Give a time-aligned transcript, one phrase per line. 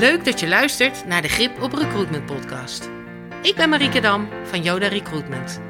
[0.00, 2.90] Leuk dat je luistert naar de Grip op Recruitment podcast.
[3.42, 5.62] Ik ben Marieke Dam van Yoda Recruitment.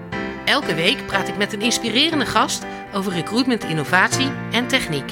[0.45, 5.11] Elke week praat ik met een inspirerende gast over recruitment innovatie en techniek.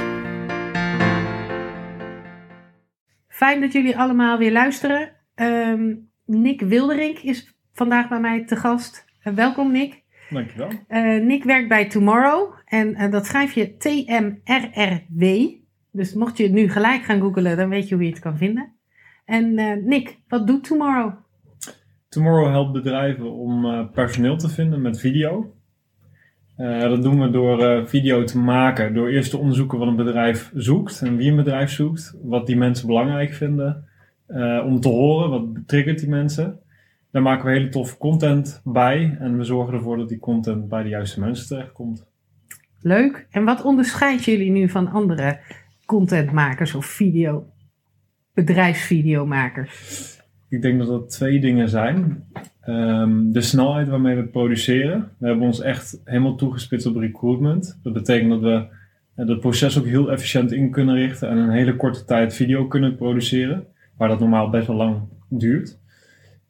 [3.28, 5.12] Fijn dat jullie allemaal weer luisteren.
[5.34, 5.94] Ehm,
[6.24, 9.04] Nick Wilderink is vandaag bij mij te gast.
[9.24, 10.02] Uh, welkom Nick.
[10.30, 10.70] Dankjewel.
[10.88, 15.24] Uh, Nick werkt bij Tomorrow en uh, dat schrijf je T-M-R-R-W.
[15.92, 18.36] Dus mocht je het nu gelijk gaan googlen, dan weet je hoe je het kan
[18.36, 18.77] vinden.
[19.28, 21.12] En Nick, wat doet Tomorrow?
[22.08, 25.54] Tomorrow helpt bedrijven om personeel te vinden met video.
[26.56, 31.02] dat doen we door video te maken, door eerst te onderzoeken wat een bedrijf zoekt
[31.02, 33.88] en wie een bedrijf zoekt, wat die mensen belangrijk vinden,
[34.64, 36.60] om te horen wat triggert die mensen.
[37.10, 40.82] Daar maken we hele toffe content bij en we zorgen ervoor dat die content bij
[40.82, 42.06] de juiste mensen terechtkomt.
[42.80, 43.26] Leuk.
[43.30, 45.40] En wat onderscheidt jullie nu van andere
[45.86, 47.46] contentmakers of video,
[48.44, 50.16] bedrijfsvideomakers?
[50.48, 52.24] Ik denk dat dat twee dingen zijn.
[52.66, 55.10] Um, de snelheid waarmee we produceren.
[55.18, 57.78] We hebben ons echt helemaal toegespitst op recruitment.
[57.82, 58.66] Dat betekent dat we
[59.14, 62.96] het proces ook heel efficiënt in kunnen richten en een hele korte tijd video kunnen
[62.96, 63.66] produceren.
[63.96, 64.96] Waar dat normaal best wel lang
[65.28, 65.78] duurt.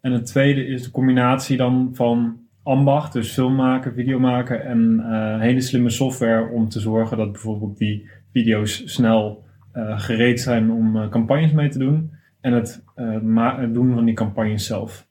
[0.01, 5.01] En het tweede is de combinatie dan van ambacht, dus film maken, video maken en
[5.01, 10.97] uh, hele slimme software om te zorgen dat bijvoorbeeld die video's snel gereed zijn om
[10.97, 12.13] uh, campagnes mee te doen.
[12.41, 15.07] En het, het, doen van die campagnes zelf.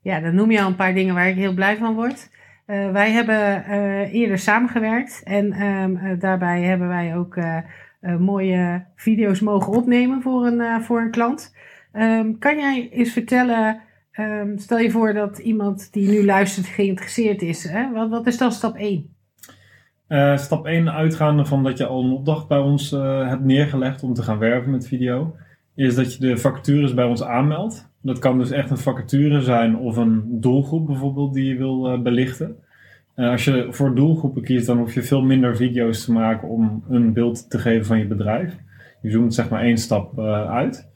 [0.00, 2.30] Ja, dan noem je al een paar dingen waar ik heel blij van word.
[2.66, 3.64] wij hebben
[4.10, 7.38] eerder samengewerkt en um, daarbij hebben wij ook
[8.18, 11.56] mooie video's mogen opnemen voor een, voor een klant.
[11.92, 13.80] Um, kan jij eens vertellen
[14.20, 17.64] Um, stel je voor dat iemand die nu luistert geïnteresseerd is.
[17.64, 17.92] Hè?
[17.92, 19.15] Wat, wat is dan stap 1?
[20.06, 24.02] Eh, stap 1, uitgaande van dat je al een opdracht bij ons uh, hebt neergelegd
[24.02, 25.36] om te gaan werven met video,
[25.74, 27.90] is dat je de vacatures bij ons aanmeldt.
[28.02, 32.00] Dat kan dus echt een vacature zijn of een doelgroep bijvoorbeeld die je wil uh,
[32.00, 32.56] belichten.
[33.14, 37.12] als je voor doelgroepen kiest, dan hoef je veel minder video's te maken om een
[37.12, 38.56] beeld te geven van je bedrijf.
[39.02, 40.88] Je zoomt zeg maar één stap uit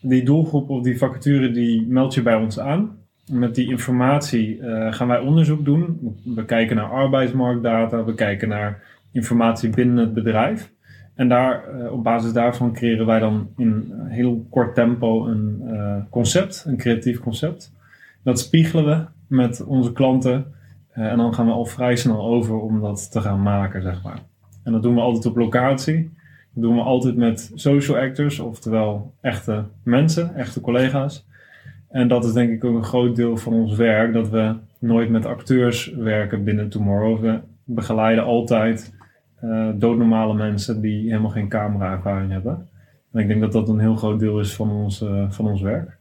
[0.00, 2.97] die doelgroep of die vacature die meld je bij ons aan.
[3.30, 6.16] Met die informatie uh, gaan wij onderzoek doen.
[6.24, 10.72] We kijken naar arbeidsmarktdata, we kijken naar informatie binnen het bedrijf.
[11.14, 15.96] En daar, uh, op basis daarvan creëren wij dan in heel kort tempo een uh,
[16.10, 17.72] concept, een creatief concept.
[18.22, 20.46] Dat spiegelen we met onze klanten
[20.92, 24.18] en dan gaan we al vrij snel over om dat te gaan maken, zeg maar.
[24.62, 26.10] En dat doen we altijd op locatie.
[26.54, 31.26] Dat doen we altijd met social actors, oftewel echte mensen, echte collega's.
[31.90, 35.10] En dat is denk ik ook een groot deel van ons werk, dat we nooit
[35.10, 37.20] met acteurs werken binnen Tomorrow.
[37.20, 38.94] We begeleiden altijd
[39.44, 42.68] uh, doodnormale mensen die helemaal geen camera-ervaring hebben.
[43.12, 45.60] En ik denk dat dat een heel groot deel is van ons, uh, van ons
[45.60, 45.96] werk.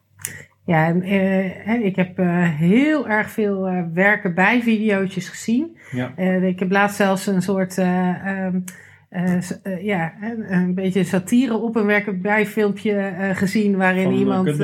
[0.65, 2.17] Ja, uh, ik heb
[2.57, 3.61] heel erg veel
[3.93, 5.77] werken bij video's gezien.
[5.91, 6.17] Ja.
[6.41, 8.47] ik heb laatst zelfs een soort uh,
[9.63, 14.13] uh, ja, een, een, beetje satire op een werken bij filmpje uh, gezien waarin Van
[14.13, 14.57] iemand.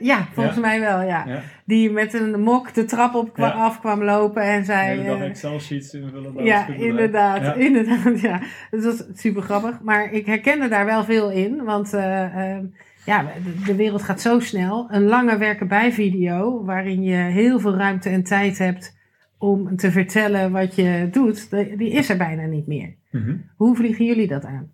[0.00, 0.60] Ja, volgens ja.
[0.60, 1.24] mij wel, ja.
[1.26, 1.42] ja.
[1.64, 5.02] Die met een mok de trap op kwam, af kwam lopen en zei.
[5.02, 6.44] De Excel-sheets invullen.
[6.44, 8.40] Ja, inderdaad, inderdaad, ja.
[8.70, 9.80] Dat was super grappig.
[9.80, 12.64] Maar ik herkende daar wel veel in, want ehm,
[13.04, 14.86] ja, de, de, wereld gaat zo snel.
[14.90, 18.96] Een lange werken bij video, waarin je heel veel ruimte en tijd hebt
[19.38, 22.94] om te vertellen wat je doet, die is er bijna niet meer.
[23.10, 23.36] Mhm.
[23.56, 24.70] Hoe vliegen jullie dat aan?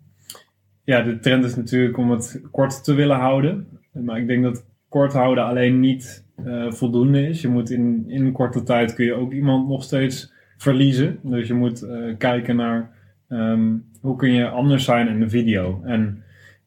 [0.83, 3.67] Ja, de trend is natuurlijk om het kort te willen houden.
[3.91, 7.41] Maar ik denk dat kort houden alleen niet uh, voldoende is.
[7.41, 11.19] Je moet in, in korte tijd kun je ook iemand nog steeds verliezen.
[11.23, 12.89] Dus je moet uh, kijken naar
[13.29, 15.81] um, hoe kun je anders zijn in de video.
[15.83, 16.23] En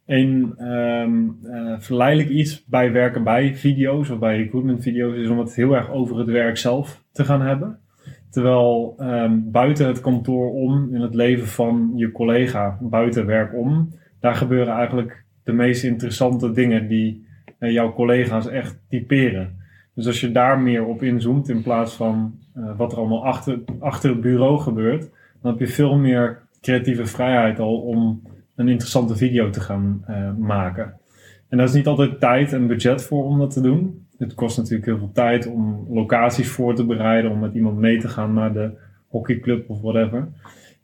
[0.07, 5.39] een um, uh, verleidelijk iets bij werken bij video's of bij recruitment video's is om
[5.39, 7.79] het heel erg over het werk zelf te gaan hebben.
[8.31, 13.89] Terwijl um, buiten het kantoor om, in het leven van je collega, buiten werk om,
[14.21, 17.26] daar gebeuren eigenlijk de meest interessante dingen die
[17.59, 19.65] jouw collega's echt typeren.
[19.95, 23.59] Dus als je daar meer op inzoomt in plaats van uh, wat er allemaal achter,
[23.79, 25.11] achter het bureau gebeurt,
[25.43, 28.23] dan heb je veel meer creatieve vrijheid al om
[28.55, 30.95] een interessante video te gaan uh, maken.
[31.49, 34.57] En daar is niet altijd tijd en budget voor om dat te doen het kost
[34.57, 38.35] natuurlijk heel veel tijd om locaties voor te bereiden, om met iemand mee te gaan
[38.35, 38.71] naar de
[39.09, 40.29] hockeyclub of whatever.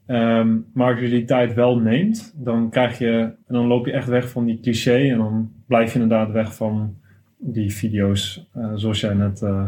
[0.07, 3.11] Um, maar als je die tijd wel neemt, dan krijg je,
[3.47, 6.55] en dan loop je echt weg van die cliché en dan blijf je inderdaad weg
[6.55, 6.97] van
[7.39, 9.65] die video's uh, zoals jij net uh,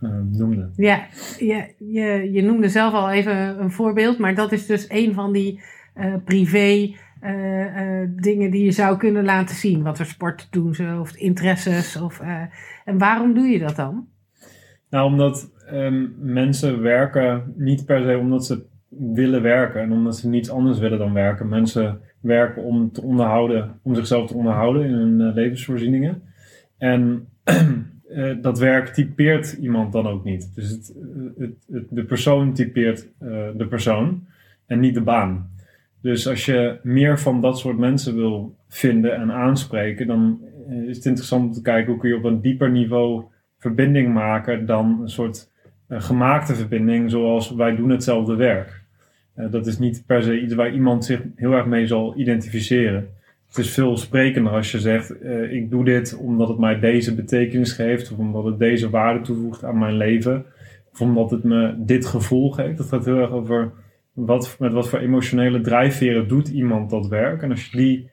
[0.00, 0.70] uh, noemde.
[0.76, 1.06] Ja,
[1.38, 5.32] je, je, je noemde zelf al even een voorbeeld, maar dat is dus een van
[5.32, 5.60] die
[6.24, 6.90] privé
[7.20, 9.82] eh, eh, dingen die je zou kunnen laten zien?
[9.82, 11.96] Wat voor sport doen ze of interesses?
[11.96, 12.42] Of, eh,
[12.84, 14.08] en waarom doe je dat dan?
[14.90, 20.28] Nou, omdat ehm, mensen werken niet per se omdat ze willen werken en omdat ze
[20.28, 21.48] niets anders willen dan werken.
[21.48, 26.22] Mensen werken om te onderhouden, om zichzelf te onderhouden in hun eh, levensvoorzieningen.
[26.78, 27.28] En
[28.08, 30.52] eh, dat werk typeert iemand dan ook niet.
[30.54, 30.94] Dus het,
[31.38, 34.26] het, het- de persoon typeert eh, de persoon
[34.66, 35.50] en niet de baan.
[36.02, 40.96] Dus als je meer van dat soort mensen wil vinden en aanspreken, dan eh, is
[40.96, 43.24] het interessant om te kijken hoe kun je op een dieper niveau
[43.58, 45.57] verbinding maken dan een soort eh,
[45.88, 48.86] gemaakte verbinding, zoals wij doen hetzelfde werk.
[49.38, 53.08] Eh, dat is niet per se iets waar iemand zich heel erg mee zal identificeren.
[53.46, 57.14] Het is veel sprekender als je zegt: eh, Ik doe dit omdat het mij deze
[57.14, 60.44] betekenis geeft, of omdat het deze waarde toevoegt aan mijn leven,
[60.92, 62.76] of omdat het me dit gevoel geeft.
[62.76, 63.70] Dat gaat heel erg over
[64.12, 67.42] wat, met wat voor emotionele drijfveren doet iemand dat werk.
[67.42, 68.10] En als je die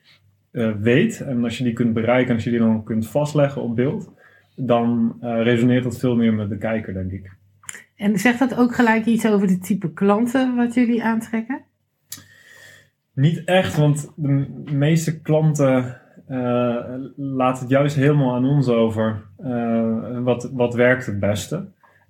[0.50, 3.62] eh, weet en als je die kunt bereiken en als je die dan kunt vastleggen
[3.62, 4.12] op beeld,
[4.56, 7.36] dan resoneert dat veel meer met de kijker, denk ik.
[7.96, 11.60] En zegt dat ook gelijk iets over de type klanten wat jullie aantrekken?
[13.12, 16.84] Niet echt, want de meeste klanten eh,
[17.16, 19.22] laten het juist helemaal aan ons over.
[19.36, 21.66] eh, wat, wat werkt het beste?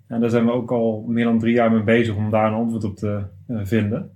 [0.06, 2.58] En daar zijn we ook al meer dan drie jaar mee bezig om daar een
[2.58, 4.10] antwoord op te eh, vinden.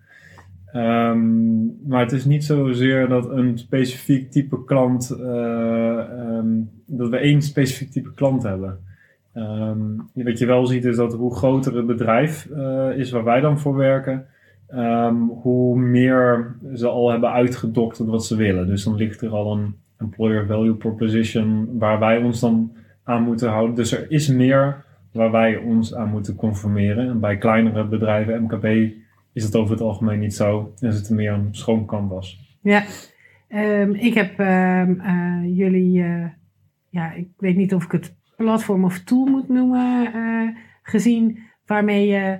[0.73, 6.47] Ehm, maar het is niet zozeer dat een specifiek type klant, eh, ehm,
[6.87, 8.79] dat we één specifiek type klant hebben.
[9.33, 9.81] Ehm,
[10.15, 13.59] wat je wel ziet is dat hoe groter het bedrijf eh, is waar wij dan
[13.59, 14.27] voor werken,
[14.71, 18.67] Ehm, hoe meer ze al hebben uitgedokterd wat ze willen.
[18.67, 22.73] Dus dan ligt er al een employer value proposition waar wij ons dan
[23.05, 23.75] aan moeten houden.
[23.75, 27.09] Dus er is meer waar wij ons aan moeten conformeren.
[27.09, 28.93] En bij kleinere bedrijven, MKB,
[29.33, 30.73] is het over het algemeen niet zo.
[30.79, 32.59] Dan is het meer een schoon canvas.
[32.63, 32.85] Ja,
[33.51, 34.89] Ehm, ik heb eh,
[35.45, 36.27] jullie, eh,
[36.89, 40.49] ja, ik weet niet of ik het platform of tool moet noemen, eh,
[40.83, 42.39] gezien waarmee je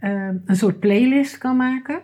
[0.00, 2.02] ehm, een soort playlist kan maken.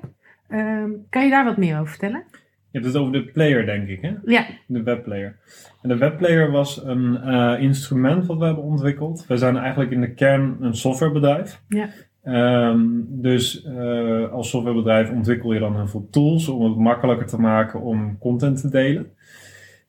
[0.49, 2.25] Ehm, kan je daar wat meer over vertellen?
[2.71, 4.13] Je hebt het over de player, denk ik, hè?
[4.25, 5.37] Ja, De webplayer.
[5.83, 9.27] En de webplayer was een eh, instrument wat we hebben ontwikkeld.
[9.27, 11.63] We zijn eigenlijk in de kern een softwarebedrijf.
[11.69, 11.89] Ja.
[12.23, 17.41] Ehm, dus eh, als softwarebedrijf ontwikkel je dan heel veel tools om het makkelijker te
[17.41, 19.13] maken om content te delen.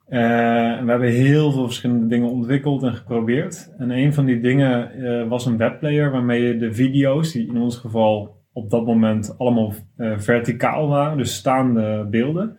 [0.07, 3.73] En we hebben heel veel verschillende dingen ontwikkeld en geprobeerd.
[3.77, 7.57] En een van die dingen eh, was een webplayer waarmee je de video's, die in
[7.57, 12.57] ons geval op dat moment allemaal eh, verticaal waren, dus staande beelden.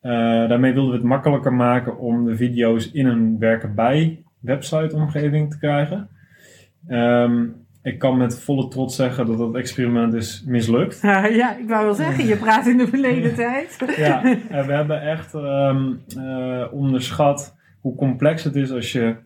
[0.00, 5.50] Daarmee wilden we het makkelijker maken om de video's in een werken bij website omgeving
[5.50, 6.08] te krijgen.
[6.86, 7.46] Ehm,
[7.82, 11.00] ik kan met volle trots zeggen dat dat experiment is mislukt.
[11.40, 13.78] ja, ik wou wel zeggen, je praat in de verleden tijd.
[13.96, 19.16] Ja, en we hebben echt ehm, eh, onderschat hoe complex het is als je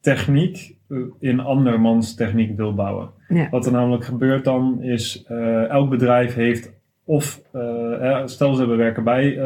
[0.00, 3.10] techniek eh, in andermans techniek wil bouwen.
[3.28, 3.48] Ja.
[3.50, 7.40] Wat er namelijk gebeurt dan is, eh, elk bedrijf heeft of,
[8.24, 9.38] stel ze hebben werken bij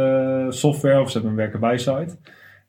[0.49, 2.17] software of ze hebben een werken bij site.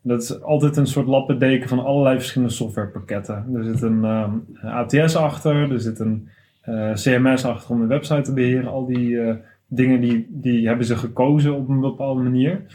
[0.06, 3.46] Dat is altijd een soort lappendeken van allerlei verschillende softwarepakketten.
[3.54, 6.30] Er zit een ehm, ATS achter, er zit een
[6.62, 8.72] eh, CMS achter om de website te beheren.
[8.72, 9.36] Al die eh,
[9.68, 12.66] dingen die, die hebben ze gekozen op een bepaalde manier.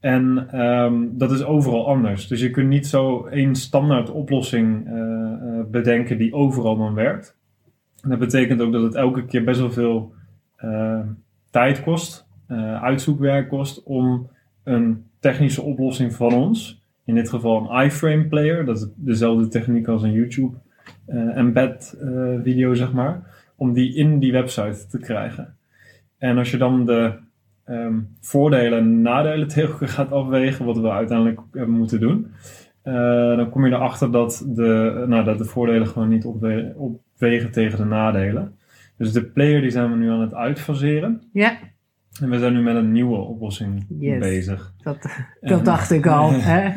[0.00, 2.28] En ehm, dat is overal anders.
[2.28, 7.36] Dus je kunt niet zo één standaard oplossing eh, bedenken die overal dan werkt.
[8.08, 10.12] Dat betekent ook dat het elke keer best wel veel
[11.50, 12.26] tijd kost,
[12.80, 14.30] uitzoekwerk kost om
[14.64, 19.88] een technische oplossing van ons, in dit geval een iframe player, dat is dezelfde techniek
[19.88, 20.56] als een YouTube
[21.06, 23.22] eh, embed eh, video zeg maar,
[23.56, 25.56] om die in die website te krijgen.
[26.18, 27.12] En als je dan de
[27.64, 32.26] ehm, voordelen en nadelen tegen elkaar gaat afwegen, wat we uiteindelijk hebben moeten doen,
[32.82, 37.50] eh, dan kom je erachter dat de, nou, dat de voordelen gewoon niet opwe- opwegen
[37.50, 38.56] tegen de nadelen.
[38.96, 41.22] Dus de player die zijn we nu aan het uitfaseren.
[41.32, 41.58] Ja,
[42.20, 44.18] En we zijn nu met een nieuwe oplossing Yes.
[44.18, 44.72] bezig.
[44.82, 45.06] dat,
[45.40, 46.30] dat dacht ik al.
[46.52, 46.68] Hè?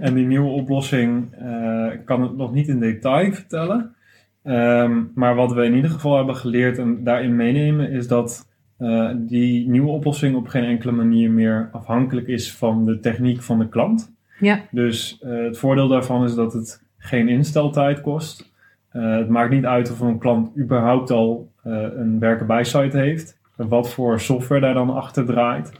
[0.00, 3.94] En die nieuwe oplossing eh, ik kan het nog niet in detail vertellen.
[4.42, 9.10] Ehm, maar wat we in ieder geval hebben geleerd en daarin meenemen is dat eh,
[9.16, 13.68] die nieuwe oplossing op geen enkele manier meer afhankelijk is van de techniek van de
[13.68, 14.14] klant.
[14.40, 18.54] Ja, Dus eh, het voordeel daarvan is dat het geen insteltijd kost.
[18.88, 23.35] Het maakt niet uit of een klant überhaupt al een werken bij site heeft.
[23.56, 25.72] Wat voor software daar dan achter draait.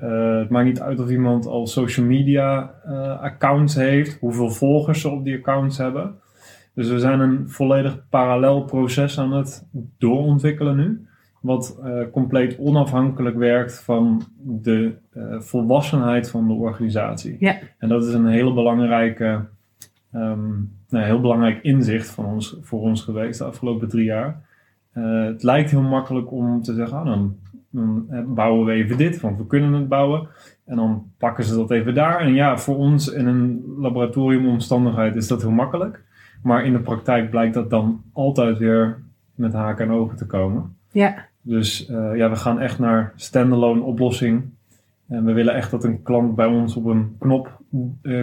[0.00, 4.18] Eh, het maakt niet uit of iemand al social media eh, accounts heeft.
[4.20, 6.14] Hoeveel volgers ze op die accounts hebben.
[6.74, 9.66] Dus we zijn een volledig parallel proces aan het
[9.98, 11.04] doorontwikkelen nu.
[11.40, 14.94] wat eh, compleet onafhankelijk werkt van de
[15.38, 17.36] volwassenheid van de organisatie.
[17.38, 17.58] Ja.
[17.78, 19.44] En dat is een hele belangrijke,
[20.12, 20.50] ehm,
[20.88, 24.48] nou, heel belangrijk inzicht van ons, voor ons geweest de afgelopen drie jaar.
[25.00, 27.36] Eh, het lijkt heel makkelijk om te zeggen, ah, dan,
[27.70, 30.28] dan eh, bouwen we even dit, want we kunnen het bouwen.
[30.66, 32.20] En dan pakken ze dat even daar.
[32.20, 36.02] En ja, voor ons in een laboratoriumomstandigheid is dat heel makkelijk.
[36.42, 38.98] Maar in de praktijk blijkt dat dan altijd weer
[39.34, 40.76] met haken en ogen te komen.
[40.90, 44.42] Ja, Dus eh, ja, we gaan echt naar standalone oplossing.
[45.08, 47.60] En we willen echt dat een klant bij ons op een knop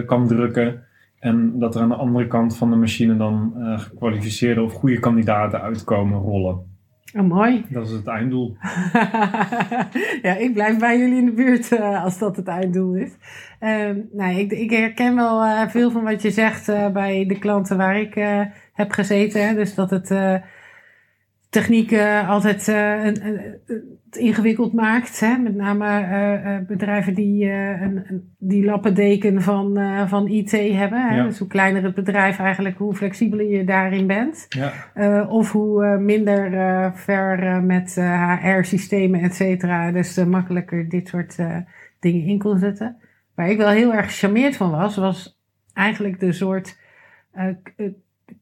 [0.06, 0.82] kan drukken.
[1.20, 4.98] En dat er aan de andere kant van de machine dan eh, gekwalificeerde of goede
[4.98, 6.76] kandidaten uitkomen rollen.
[7.16, 7.64] oh, mooi.
[7.68, 8.56] Dat is het einddoel.
[10.26, 13.16] ja, ik blijf bij jullie in de buurt eh, als dat het einddoel is.
[13.58, 17.76] Ehm, nou, ik, ik herken wel eh, veel van wat je zegt bij de klanten
[17.76, 18.14] waar ik
[18.72, 19.48] heb gezeten.
[19.48, 19.54] Hè.
[19.54, 20.10] Dus dat het
[21.50, 25.20] techniek eh, altijd eh, een, een- het ingewikkeld maakt.
[25.20, 25.36] Hè.
[25.38, 29.78] Met name eh, eh, bedrijven die, een, die lappendeken van,
[30.08, 31.08] van IT hebben.
[31.08, 31.16] Hè.
[31.16, 31.24] Ja.
[31.24, 34.46] Dus hoe kleiner het bedrijf eigenlijk, hoe flexibeler je daarin bent.
[34.48, 36.50] Ja, of hoe minder
[36.94, 37.94] ver met
[38.42, 39.92] HR-systemen, et cetera.
[39.92, 41.36] Dus makkelijker dit soort
[42.00, 42.96] dingen in kon zetten.
[43.34, 45.38] Waar ik wel heel erg gecharmeerd van was, was
[45.72, 46.76] eigenlijk de soort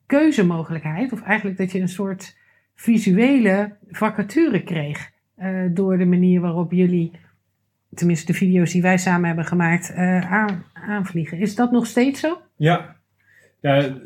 [0.06, 1.12] keuzemogelijkheid.
[1.12, 2.36] Of eigenlijk dat je een soort
[2.76, 5.14] visuele vacature kreeg.
[5.36, 7.10] eh, door de manier waarop jullie,
[7.94, 11.38] tenminste de video's die wij samen hebben gemaakt, eh, aan, aanvliegen.
[11.38, 12.40] Is dat nog steeds zo?
[12.56, 12.96] ja.
[13.60, 13.98] ja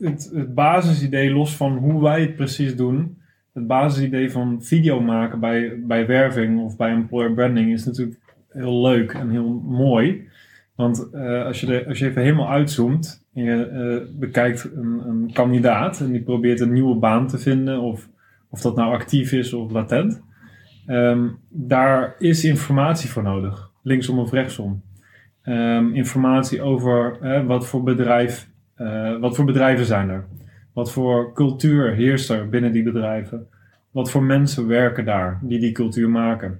[0.00, 3.18] het, basisidee, los van hoe wij het precies doen,
[3.52, 8.18] het basisidee van video maken bij, bij werving of bij employer branding is natuurlijk
[8.48, 10.28] heel leuk en heel mooi.
[10.74, 15.30] Want eh, als, je de, als je even helemaal uitzoomt en je bekijkt een, een
[15.32, 18.08] kandidaat en die probeert een nieuwe baan te vinden, of,
[18.50, 20.22] of dat nou actief is of latent,
[20.86, 24.82] ehm, daar is informatie voor nodig, linksom of rechtsom.
[25.42, 30.24] Ehm, informatie over wat, voor bedrijf, eh, wat voor bedrijven zijn er.
[30.72, 33.46] Wat voor cultuur heerst er binnen die bedrijven.
[33.90, 36.58] Wat voor mensen werken daar die die cultuur maken.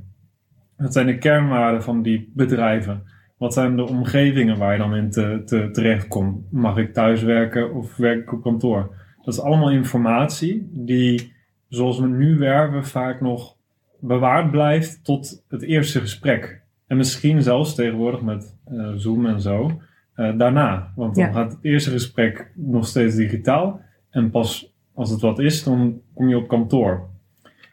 [0.77, 3.03] Wat zijn de kernwaarden van die bedrijven?
[3.37, 6.53] Wat zijn de omgevingen waar je dan in te, te, terechtkomt?
[6.53, 8.95] Mag ik thuis werken of werk ik op kantoor?
[9.23, 11.33] Dat is allemaal informatie die,
[11.69, 13.57] zoals we nu werven, vaak nog
[14.01, 16.63] bewaard blijft tot het eerste gesprek.
[16.87, 19.81] En misschien zelfs tegenwoordig met eh, Zoom en zo,
[20.15, 20.93] eh, daarna.
[20.97, 21.33] Want dan Ja.
[21.33, 23.81] gaat het eerste gesprek nog steeds digitaal.
[24.11, 27.09] En pas als het wat is, dan kom je op kantoor.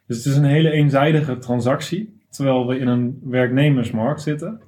[0.07, 2.13] Dus het is een hele eenzijdige transactie.
[2.29, 4.59] Terwijl we in een werknemersmarkt zitten.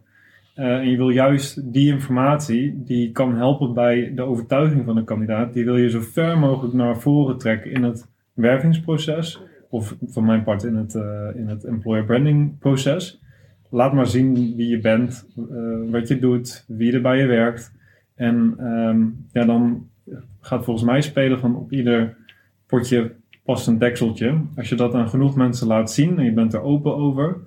[0.56, 5.04] Eh, en je wil juist die informatie, die kan helpen bij de overtuiging van de
[5.04, 8.08] kandidaat, die wil je zo ver mogelijk naar voren trekken in het
[8.38, 9.42] wervingsproces.
[9.70, 13.22] Of van mijn part in het, eh, in het employer branding proces.
[13.70, 17.74] Laat maar zien wie je bent, eh, wat je doet, wie er bij je werkt.
[18.16, 19.90] En ehm, ja, dan
[20.42, 22.16] gaat volgens mij spelen van op ieder
[22.66, 23.12] potje
[23.44, 24.42] past een dekseltje.
[24.56, 27.38] Als je dat aan genoeg mensen laat zien en je bent er open over.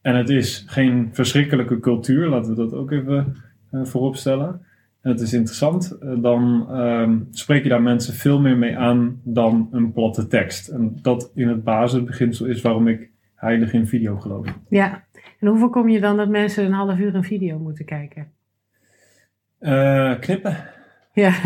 [0.00, 3.36] En het is geen verschrikkelijke cultuur, laten we dat ook even
[3.70, 4.60] eh, voorop stellen.
[5.02, 9.20] En het is interessant, eh, dan ehm, spreek je daar mensen veel meer mee aan
[9.22, 10.68] dan een platte tekst.
[10.68, 14.46] En dat in het basisbeginsel is waarom ik heilig in video geloof.
[14.68, 15.04] Ja.
[15.40, 18.26] En hoe voorkom je dan dat mensen een half uur een video moeten kijken?
[19.58, 20.56] Eh, knippen.
[21.12, 21.34] Ja.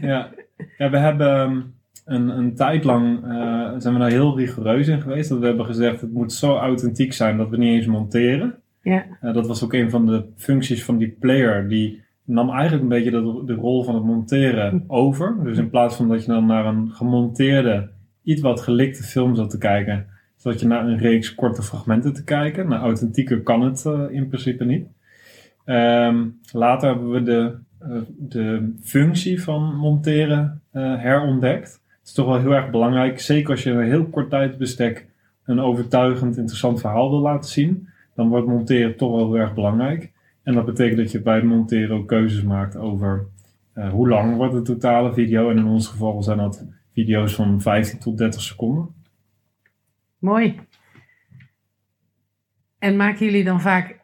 [0.00, 0.30] ja.
[0.78, 1.60] ja, we hebben ehm,
[2.04, 5.28] een, een tijd lang eh, zijn we daar heel rigoureus in geweest.
[5.28, 8.54] Dat we hebben gezegd, het moet zo authentiek zijn dat we niet eens monteren.
[8.90, 9.06] Ja.
[9.20, 11.68] Eh, dat was ook een van de functies van die player.
[11.68, 15.36] Die nam eigenlijk een beetje de, de rol van het monteren over.
[15.42, 17.88] Dus in plaats van dat je dan naar een gemonteerde,
[18.22, 22.24] iets wat gelikte film zat te kijken, zat je naar een reeks korte fragmenten te
[22.24, 22.68] kijken.
[22.68, 24.86] Nou, authentieker kan het eh, in principe niet.
[25.64, 27.88] Ehm, later hebben we de, eh,
[28.18, 31.80] de functie van monteren herontdekt.
[31.98, 35.06] Het is toch wel heel erg belangrijk, zeker als je in een heel kort tijdsbestek
[35.44, 40.12] een overtuigend interessant verhaal wil laten zien dan wordt monteren toch wel heel erg belangrijk.
[40.42, 43.26] En dat betekent dat je bij het monteren ook keuzes maakt over
[43.72, 45.50] eh, hoe lang wordt de totale video.
[45.50, 48.94] En in ons geval zijn dat video's van 15 tot 30 seconden.
[50.18, 50.60] Mooi.
[52.78, 54.00] En maken jullie dan vaak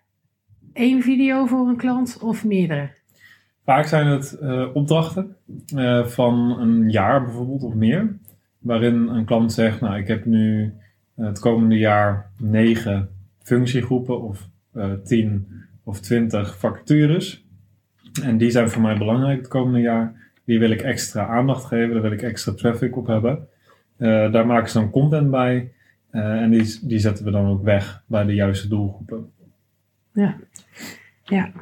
[0.73, 2.91] één video voor een klant of meerdere?
[3.65, 5.37] Vaak zijn het eh, opdrachten
[5.75, 8.19] eh, van een jaar bijvoorbeeld of meer.
[8.59, 10.73] Waarin een klant zegt, nou ik heb nu
[11.15, 13.09] het komende jaar negen
[13.43, 15.47] functiegroepen of eh 10
[15.85, 17.45] of 20 vacatures.
[18.23, 20.31] En die zijn voor mij belangrijk het komende jaar.
[20.45, 23.49] Die wil ik extra aandacht geven, daar wil ik extra traffic op hebben.
[23.97, 25.73] Eh, daar maken ze dan content bij.
[26.11, 29.31] en die, die zetten we dan ook weg bij de juiste doelgroepen.
[30.13, 30.37] Ja,
[31.25, 31.53] ja.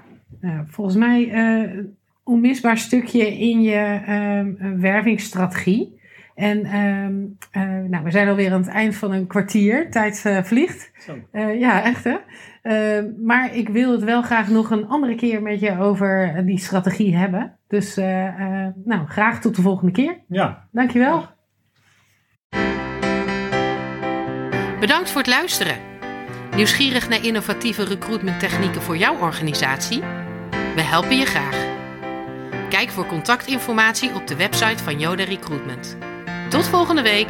[0.41, 6.00] Nou, volgens mij een onmisbaar stukje in je uh, wervingsstrategie.
[6.41, 7.21] En ehm,
[7.65, 9.91] uh, nou, we zijn alweer aan het eind van een kwartier.
[9.91, 10.91] Tijd uh, vliegt.
[11.33, 12.17] Uh, ja, echt hè.
[12.63, 16.59] Ehm, maar ik wil het wel graag nog een andere keer met je over die
[16.59, 17.57] strategie hebben.
[17.69, 17.97] Dus
[18.85, 20.19] nou, graag tot de volgende keer.
[20.29, 20.69] Ja.
[20.73, 21.25] Dankjewel.
[24.81, 25.77] Bedankt voor het luisteren.
[26.57, 30.01] Nieuwsgierig naar innovatieve recruitment technieken voor jouw organisatie?
[30.51, 31.69] We helpen je graag.
[32.69, 35.99] Kijk voor contactinformatie op de website van Yoda Recruitment.
[36.51, 37.29] Tot volgende week!